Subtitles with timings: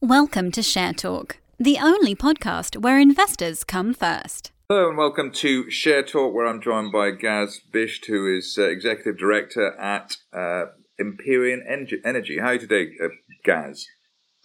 [0.00, 4.52] Welcome to Share Talk, the only podcast where investors come first.
[4.68, 8.68] Hello and welcome to Share Talk, where I'm joined by Gaz Bisht, who is uh,
[8.68, 10.66] Executive Director at uh,
[11.00, 11.64] Empyrean
[12.04, 12.38] Energy.
[12.38, 13.08] How are you today, uh,
[13.44, 13.88] Gaz?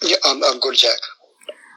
[0.02, 0.98] Yeah, I'm, I'm good, Jack.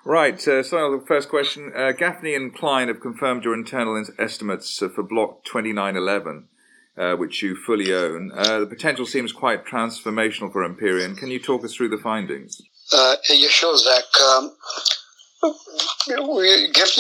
[0.07, 1.71] Right, uh, so the first question.
[1.77, 6.49] Uh, Gaffney and Cline have confirmed your internal estimates for Block 2911,
[6.97, 8.33] uh, which you fully own.
[8.35, 11.15] Uh, the potential seems quite transformational for Empyrean.
[11.15, 12.63] Can you talk us through the findings?
[12.93, 14.05] Uh, yeah, sure, Zach.
[14.21, 14.53] Um,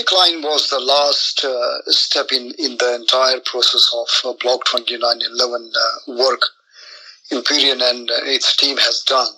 [0.04, 5.72] Cline was the last uh, step in, in the entire process of uh, Block 2911
[5.74, 6.40] uh, work
[7.32, 9.32] Empyrean and uh, its team has done.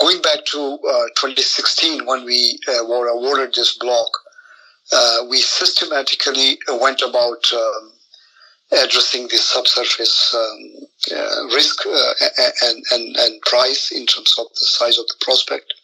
[0.00, 4.10] Going back to uh, 2016, when we uh, were awarded this block,
[5.28, 7.92] we systematically went about um,
[8.72, 12.12] addressing the subsurface um, uh, risk uh,
[12.62, 15.74] and, and, and price in terms of the size of the prospect.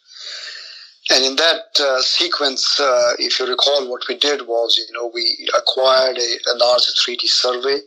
[1.11, 5.09] And in that uh, sequence, uh, if you recall, what we did was, you know,
[5.13, 7.79] we acquired a, a large 3D survey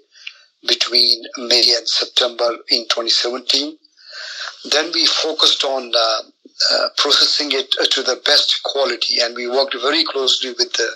[0.66, 3.76] between May and September in 2017.
[4.70, 6.22] Then we focused on uh,
[6.72, 10.88] uh, processing it to the best quality, and we worked very closely with the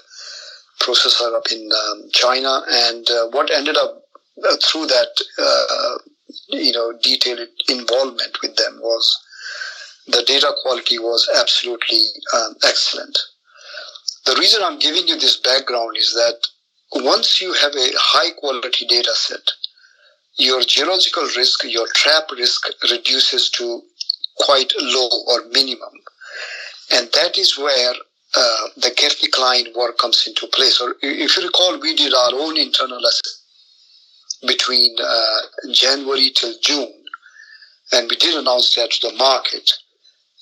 [0.87, 2.63] processor up in um, China.
[2.69, 4.03] And uh, what ended up
[4.45, 5.99] uh, through that, uh,
[6.49, 9.23] you know, detailed involvement with them was
[10.07, 12.03] the data quality was absolutely
[12.35, 13.19] um, excellent.
[14.27, 16.39] The reason I'm giving you this background is that
[16.93, 19.51] once you have a high quality data set,
[20.39, 23.83] your geological risk, your trap risk reduces to
[24.39, 25.93] quite low or minimum.
[26.93, 27.95] And that is where
[28.37, 30.81] uh, the Gaffney Cline work comes into place.
[30.81, 33.43] Or if you recall, we did our own internal assessment
[34.47, 35.41] between uh,
[35.73, 36.93] January till June,
[37.93, 39.71] and we did announce that to the market.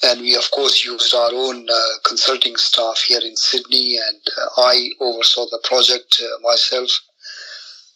[0.02, 4.62] And we, of course, used our own uh, consulting staff here in Sydney, and uh,
[4.62, 6.90] I oversaw the project uh, myself.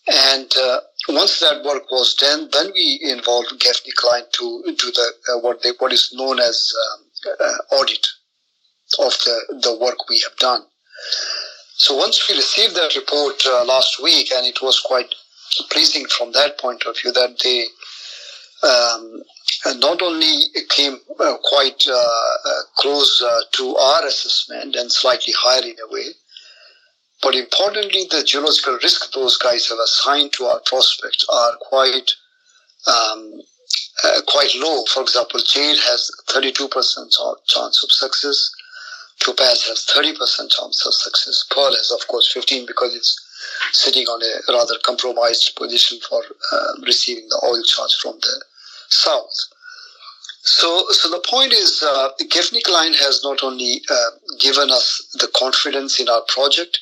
[0.06, 0.50] And
[1.08, 5.70] once that work was done, then we involved Gaffney Cline to do the what they,
[5.78, 8.06] what is known as um, audit
[8.98, 10.62] of the, the work we have done.
[11.76, 15.14] So once we received that report uh, last week, and it was quite
[15.70, 17.66] pleasing from that point of view that they
[18.66, 19.22] um,
[19.78, 20.34] not only
[20.68, 25.92] came uh, quite uh, uh close uh, to our assessment and slightly higher in a
[25.92, 26.08] way,
[27.22, 32.10] but importantly, the geological risk those guys have assigned to our prospects are quite
[32.86, 33.40] um,
[34.04, 34.84] uh, quite low.
[34.84, 36.70] For example, Jade has 32%
[37.46, 38.50] chance of success.
[39.20, 40.14] Topaz has 30%
[40.50, 41.44] chance of success.
[41.50, 43.20] Pearl has, of course, 15 because it's
[43.72, 48.44] sitting on a rather compromised position for uh, receiving the oil charge from the
[48.88, 49.34] south.
[50.42, 55.28] So, so the point is, uh, Gaffney Cline has not only uh, given us the
[55.36, 56.78] confidence in our project,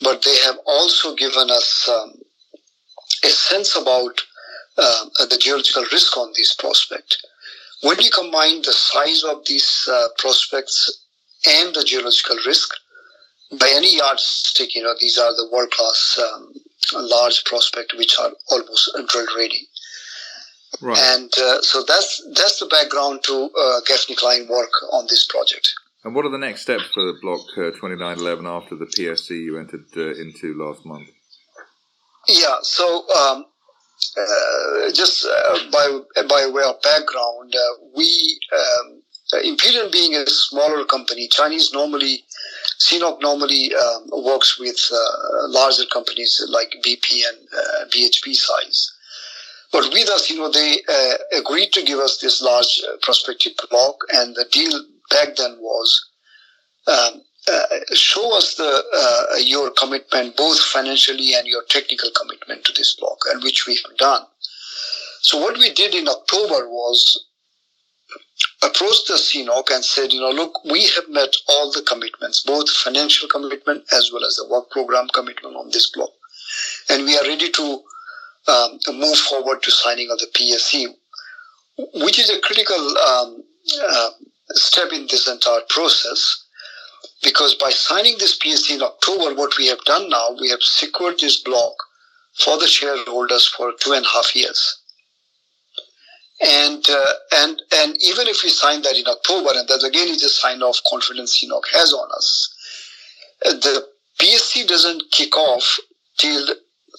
[0.00, 2.14] but they have also given us um,
[3.22, 4.20] a sense about
[4.78, 7.24] uh, the geological risk on this prospect.
[7.82, 11.01] When you combine the size of these uh, prospects
[11.46, 12.70] and the geological risk,
[13.58, 16.52] by any yardstick, you know, these are the world class um,
[16.94, 19.68] large prospect which are almost drill ready.
[20.80, 20.98] Right.
[20.98, 25.72] And uh, so that's that's the background to uh, Gaffney Cline work on this project.
[26.04, 29.58] And what are the next steps for the block uh, 2911 after the PSC you
[29.58, 31.08] entered uh, into last month?
[32.26, 33.44] Yeah, so um,
[34.16, 39.02] uh, just uh, by by way of background, uh, we um,
[39.38, 42.24] Empyrean being a smaller company, Chinese normally
[42.80, 48.92] CNOOC normally um, works with uh, larger companies like BP and uh, BHP size.
[49.72, 53.52] But with us, you know, they uh, agreed to give us this large uh, prospective
[53.70, 56.10] block, and the deal back then was
[56.86, 62.72] um, uh, show us the uh, your commitment, both financially and your technical commitment to
[62.72, 64.22] this block, and which we have done.
[65.22, 67.26] So what we did in October was
[68.62, 72.70] approached the CNOOC and said, you know, look, we have met all the commitments, both
[72.70, 76.10] financial commitment as well as the work program commitment on this block.
[76.88, 77.82] And we are ready to
[78.48, 80.86] um, move forward to signing of the PSC,
[82.02, 83.42] which is a critical um,
[83.88, 84.10] uh,
[84.50, 86.44] step in this entire process.
[87.22, 91.18] Because by signing this PSC in October, what we have done now, we have secured
[91.20, 91.74] this block
[92.34, 94.81] for the shareholders for two and a half years.
[96.42, 100.24] And uh, and and even if we sign that in October, and that again is
[100.24, 102.54] a sign of confidence CNOOC has on us,
[103.44, 103.86] the
[104.18, 105.78] PSC doesn't kick off
[106.18, 106.46] till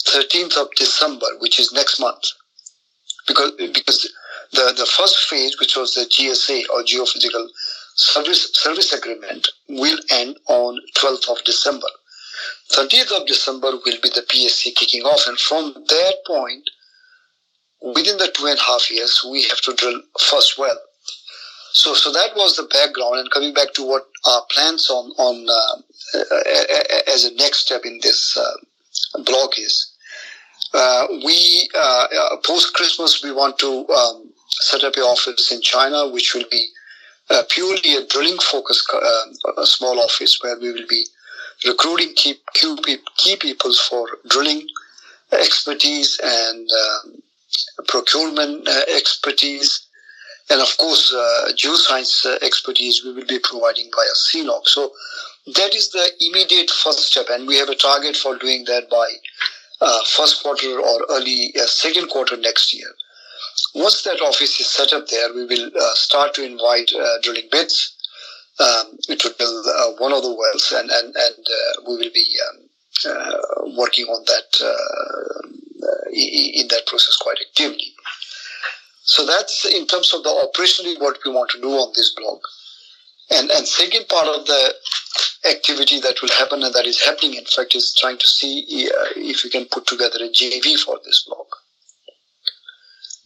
[0.08, 2.24] 13th of December, which is next month,
[3.28, 4.10] because because
[4.54, 7.48] the the first phase, which was the GSA or geophysical
[7.96, 11.88] service, service agreement will end on 12th of December.
[12.72, 16.70] 30th of December will be the PSC kicking off, and from that point,
[17.84, 20.80] within the two and a half years, we have to drill first well.
[21.74, 23.18] So, so that was the background.
[23.18, 28.00] And coming back to what our plans on on uh, as a next step in
[28.02, 29.92] this uh, block is,
[30.74, 35.62] uh, we uh, uh, post Christmas we want to um, set up an office in
[35.62, 36.68] China, which will be
[37.30, 38.88] uh, purely a drilling focused
[39.58, 41.06] a small office where we will be
[41.66, 44.68] recruiting key, key people for drilling
[45.32, 47.23] expertise and um,
[47.88, 49.88] procurement expertise
[50.50, 54.68] and of course, uh, geoscience uh, expertise we will be providing via CNOOC.
[54.68, 54.92] So
[55.56, 59.10] that is the immediate first step, and we have a target for doing that by
[59.82, 62.90] uh, first quarter or early uh, second quarter next year.
[63.76, 67.48] Once that office is set up there, we will uh, start to invite uh, drilling
[67.52, 67.96] bits
[68.60, 69.66] um, to build
[70.00, 71.48] one of the wells, and and and
[71.88, 72.63] we will be um,
[73.06, 73.38] Uh,
[73.76, 75.48] working on that uh,
[75.86, 77.92] uh, in that process quite actively.
[79.04, 82.40] So that's in terms of the operationally what we want to do on this block.
[83.32, 84.74] And and second part of the
[85.50, 89.10] activity that will happen and that is happening in fact is trying to see uh,
[89.18, 91.48] if we can put together a JV for this block.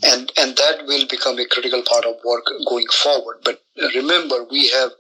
[0.02, 3.42] And and that will become a critical part of work going forward.
[3.44, 3.62] But
[3.94, 4.92] remember, we have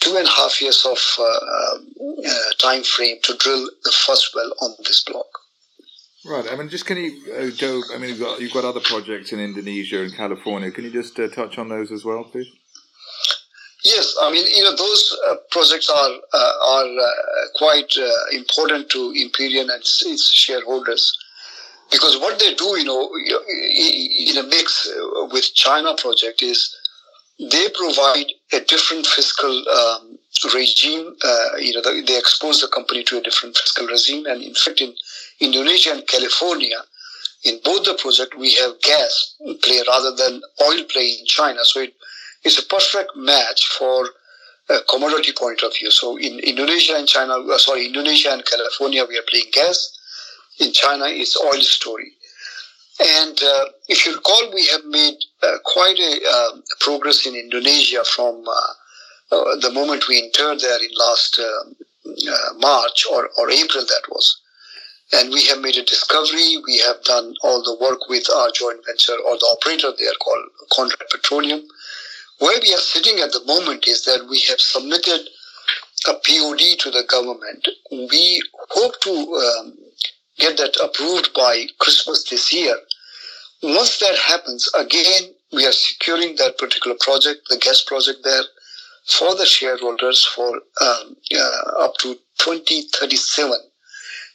[0.00, 4.52] two and a half years of uh, uh, time frame to drill the first well
[4.62, 5.26] on this block.
[6.24, 6.46] Right.
[6.50, 7.80] I mean, just can you uh, go?
[7.94, 10.70] I mean, you've got, you've got other projects in Indonesia and California.
[10.70, 12.50] Can you just uh, touch on those as well, please?
[13.84, 17.10] Yes, I mean, you know, those uh, projects are uh, are uh,
[17.54, 21.16] quite uh, important to Empyrean and its shareholders
[21.90, 24.88] because what they do, you know, in a mix
[25.32, 26.76] with China project is
[27.48, 30.18] they provide a different fiscal um,
[30.54, 31.16] regime.
[31.58, 34.94] you know, they expose the company to a different fiscal regime, and in fact, in
[35.40, 36.76] Indonesia and California,
[37.44, 41.64] in both the project, we have gas play rather than oil play in China.
[41.64, 41.94] So it,
[42.44, 44.10] it's a perfect match for
[44.68, 45.90] a commodity point of view.
[45.90, 49.96] So in Indonesia and China, uh, sorry, Indonesia and California, we are playing gas.
[50.58, 52.12] In China, it's oil story.
[53.02, 56.50] And uh, if you recall, we have made uh, quite a uh,
[56.80, 61.76] progress in Indonesia from uh, uh, the moment we entered there in last um,
[62.58, 64.40] March or, or April, that was.
[65.12, 66.58] And we have made a discovery.
[66.66, 70.44] We have done all the work with our joint venture or the operator there called
[70.72, 71.62] Conrad Petroleum.
[72.38, 75.28] Where we are sitting at the moment is that we have submitted
[76.08, 77.66] a POD to the government.
[77.90, 79.78] We hope to um,
[80.40, 82.76] get that approved by Christmas this year.
[83.62, 88.42] Once that happens, again, we are securing that particular project, the gas project there,
[89.06, 90.48] for the shareholders for
[90.80, 93.52] um, uh, up to 2037.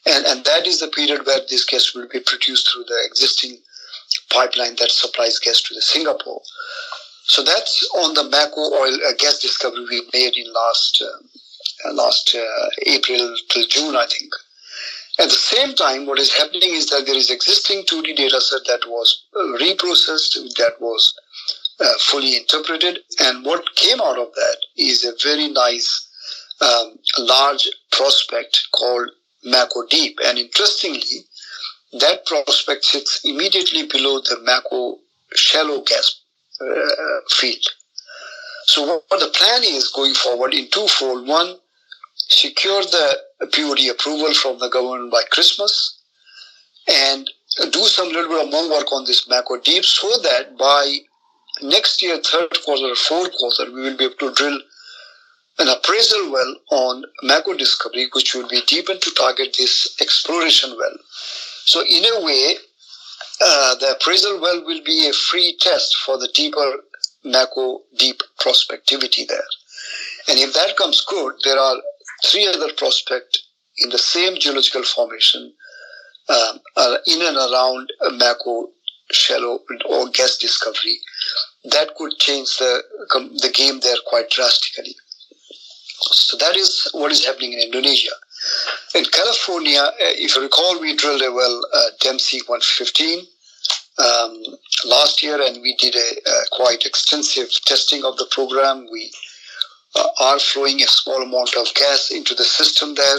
[0.08, 3.58] And, and that is the period where this gas will be produced through the existing
[4.32, 6.42] pipeline that supplies gas to the Singapore.
[7.26, 12.36] So that's on the Mako oil uh, gas discovery we made in last uh, last
[12.36, 14.32] uh, April till June, I think.
[15.18, 18.66] At the same time, what is happening is that there is existing 2D data set
[18.66, 21.14] that was uh, reprocessed, that was
[21.80, 26.08] uh, fully interpreted, and what came out of that is a very nice
[26.62, 29.10] um, large prospect called
[29.46, 30.20] Mako Deep.
[30.26, 31.26] And interestingly,
[32.00, 35.00] that prospect sits immediately below the Mako
[35.34, 36.22] shallow gas
[36.62, 37.66] uh, field.
[38.66, 41.28] So what the plan is going forward in twofold.
[41.28, 41.58] One,
[42.28, 43.18] secure the
[43.52, 46.02] POD approval from the government by Christmas
[46.88, 47.30] and
[47.72, 50.98] do some little bit of more work on this Mako Deep so that by
[51.62, 54.60] next year, third quarter, fourth quarter, we will be able to drill
[55.58, 60.98] an appraisal well on Mako discovery, which will be deepened to target this exploration well.
[61.66, 62.56] So, in a way,
[63.42, 66.84] uh, the appraisal well will be a free test for the deeper
[67.24, 69.48] Mako deep prospectivity there.
[70.28, 71.78] And if that comes good, there are
[72.26, 75.54] three other prospects in the same geological formation
[76.30, 78.70] um, uh, in and around a Mako
[79.12, 80.98] shallow or gas discovery
[81.66, 82.84] that could change the
[83.42, 84.96] the game there quite drastically.
[86.12, 88.12] So that is what is happening in Indonesia.
[88.94, 93.26] In California, uh, if you recall, we drilled a well, uh, Dempsey 115,
[93.98, 94.44] um,
[94.86, 98.88] last year, and we did a, a, quite extensive testing of the program.
[98.92, 99.12] We
[99.96, 103.18] uh, are flowing a small amount of gas into the system there.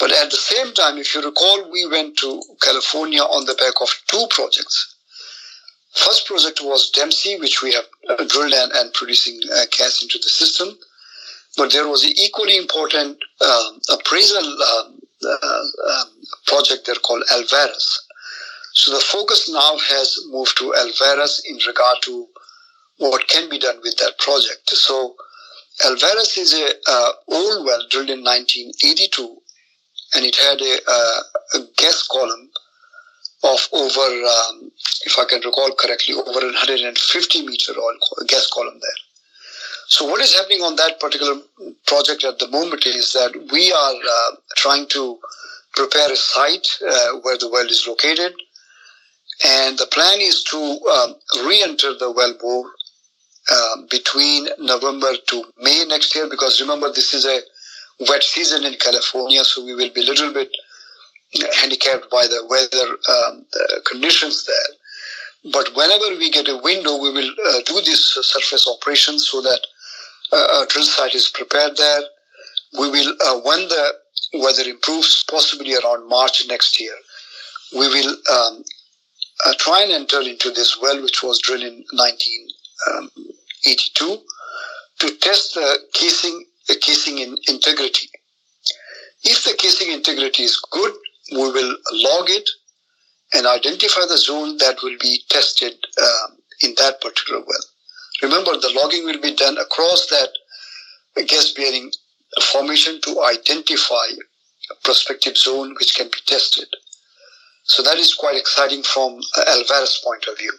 [0.00, 3.74] But at the same time, if you recall, we went to California on the back
[3.80, 4.96] of two projects.
[5.94, 10.18] First project was Dempsey, which we have uh, drilled and, and producing uh, gas into
[10.18, 10.76] the system.
[11.56, 16.08] But there was an equally important um, appraisal um, uh, um,
[16.46, 18.00] project there called Alvarez.
[18.72, 22.26] So the focus now has moved to Alvarez in regard to
[22.96, 24.70] what can be done with that project.
[24.70, 25.14] So
[25.80, 29.36] Alvarez is a uh, old well drilled in 1982,
[30.14, 31.22] and it had a, uh,
[31.54, 32.50] a gas column
[33.44, 34.70] of over, um,
[35.04, 37.96] if I can recall correctly, over 150 meter oil
[38.28, 39.00] gas column there.
[39.88, 41.40] So what is happening on that particular
[41.86, 45.18] project at the moment is that we are uh, trying to
[45.74, 48.34] prepare a site uh, where the well is located,
[49.44, 51.14] and the plan is to um,
[51.46, 52.70] re-enter the well bore
[53.50, 57.40] um, between November to May next year because remember this is a
[58.08, 60.50] wet season in California, so we will be a little bit
[61.54, 65.52] handicapped by the weather um, the conditions there.
[65.52, 69.60] But whenever we get a window, we will uh, do this surface operation so that
[70.32, 72.02] uh, our drill site is prepared there.
[72.78, 73.92] We will, uh, when the
[74.34, 76.94] weather improves, possibly around March next year,
[77.72, 78.62] we will um,
[79.46, 82.48] uh, try and enter into this well, which was drilled in 19.
[83.64, 84.18] 82
[85.00, 88.08] to test the kissing, the casing in integrity.
[89.24, 90.92] If the kissing integrity is good,
[91.32, 92.48] we will log it
[93.32, 97.64] and identify the zone that will be tested um, in that particular well.
[98.22, 100.30] Remember, the logging will be done across that
[101.26, 101.90] gas bearing
[102.40, 104.06] formation to identify
[104.70, 106.68] a prospective zone which can be tested.
[107.64, 110.52] So that is quite exciting from Alvarez's point of view.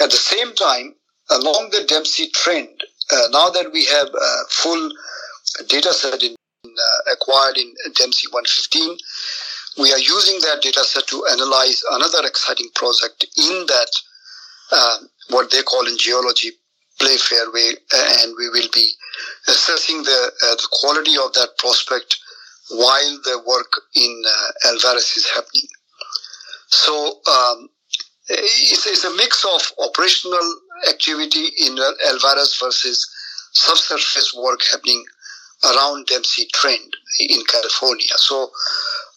[0.00, 0.94] At the same time,
[1.34, 2.68] along the Dempsey trend,
[3.12, 4.90] uh, now that we have a full
[5.68, 8.96] data set in, uh, acquired in Dempsey 115,
[9.78, 13.90] we are using that data set to analyze another exciting project in that
[14.72, 14.98] uh,
[15.30, 16.50] what they call in geology
[17.00, 17.72] play fairway
[18.22, 18.88] and we will be
[19.48, 22.18] assessing the, uh, the quality of that prospect
[22.70, 25.68] while the work in uh, Alvarez is happening.
[26.68, 27.68] So um,
[28.28, 33.08] it's, it's, a mix of operational activity in Alvarez versus
[33.52, 35.04] subsurface work happening
[35.64, 38.12] around Dempsey Trend in California.
[38.16, 38.50] So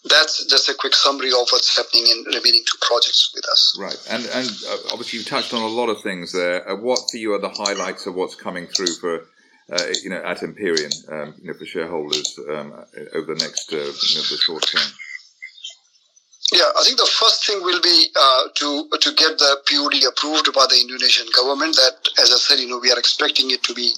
[0.08, 3.76] that's just a quick summary of what's happening in remaining two projects with us.
[3.78, 6.68] Right, and and uh, obviously you've touched on a lot of things there.
[6.68, 9.26] Uh, what for you are the highlights of what's coming through for
[9.72, 12.72] uh, you know at Empyrean, um, you know, for shareholders um,
[13.14, 14.90] over the next uh, you know, the short term?
[16.52, 20.48] Yeah, I think the first thing will be uh, to to get the POD approved
[20.54, 21.76] by the Indonesian government.
[21.76, 23.92] That, as I said, you know, we are expecting it to be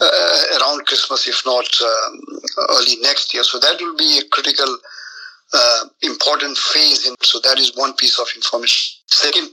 [0.00, 3.44] uh, around Christmas, if not um, early next year.
[3.44, 4.78] So that will be a critical
[5.52, 7.06] uh, important phase.
[7.06, 8.98] In, so that is one piece of information.
[9.06, 9.50] Second,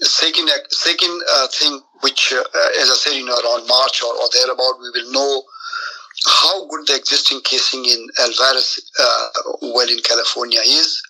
[0.00, 2.42] second, second uh, thing, which, uh,
[2.80, 5.42] as I said, you know, around March or, or thereabout, we will know
[6.26, 9.28] how good the existing casing in Alvarez uh,
[9.62, 11.02] well in California is.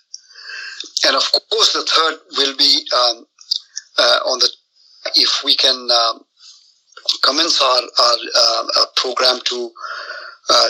[1.05, 3.25] And of course, the third will be um,
[3.97, 4.49] uh, on the
[5.15, 6.23] if we can um,
[7.23, 9.71] commence our, our, uh, our program to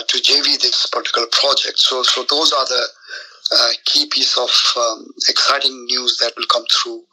[0.08, 1.78] to JV this particular project.
[1.78, 2.86] So, so those are the
[3.52, 7.04] uh, key piece of um, exciting news that will come through